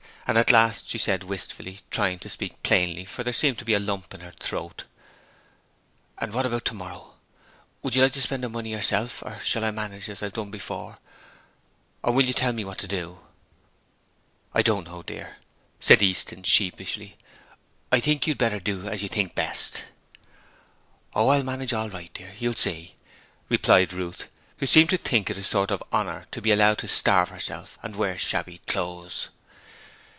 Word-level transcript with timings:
At 0.27 0.49
last 0.49 0.87
she 0.87 0.97
said, 0.97 1.25
wistfully, 1.25 1.81
trying 1.89 2.17
to 2.19 2.29
speak 2.29 2.63
plainly 2.63 3.03
for 3.03 3.21
there 3.21 3.33
seemed 3.33 3.57
to 3.57 3.65
be 3.65 3.73
a 3.73 3.79
lump 3.81 4.13
in 4.13 4.21
her 4.21 4.31
throat: 4.31 4.85
'And 6.19 6.33
what 6.33 6.45
about 6.45 6.63
tomorrow? 6.63 7.17
Would 7.83 7.95
you 7.95 8.01
like 8.01 8.13
to 8.13 8.21
spend 8.21 8.41
the 8.41 8.47
money 8.47 8.69
yourself, 8.71 9.21
or 9.23 9.41
shall 9.43 9.65
I 9.65 9.71
manage 9.71 10.07
as 10.09 10.23
I've 10.23 10.31
done 10.31 10.49
before, 10.49 10.99
or 12.01 12.13
will 12.13 12.25
you 12.25 12.31
tell 12.31 12.53
me 12.53 12.63
what 12.63 12.77
to 12.77 12.87
do?' 12.87 13.19
'I 14.53 14.61
don't 14.61 14.85
know, 14.87 15.03
dear,' 15.03 15.35
said 15.81 16.01
Easton, 16.01 16.43
sheepishly. 16.43 17.17
'I 17.91 17.99
think 17.99 18.25
you'd 18.25 18.37
better 18.37 18.61
do 18.61 18.87
as 18.87 19.03
you 19.03 19.09
think 19.09 19.35
best.' 19.35 19.83
'Oh, 21.13 21.27
I'll 21.27 21.43
manage 21.43 21.73
all 21.73 21.89
right, 21.89 22.13
dear, 22.13 22.33
you'll 22.39 22.55
see,' 22.55 22.95
replied 23.49 23.91
Ruth, 23.91 24.29
who 24.59 24.65
seemed 24.65 24.91
to 24.91 24.97
think 24.97 25.29
it 25.29 25.37
a 25.37 25.43
sort 25.43 25.71
of 25.71 25.83
honour 25.91 26.25
to 26.31 26.41
be 26.41 26.51
allowed 26.53 26.77
to 26.77 26.87
starve 26.87 27.27
herself 27.29 27.77
and 27.83 27.97
wear 27.97 28.17
shabby 28.17 28.59
clothes. 28.65 29.27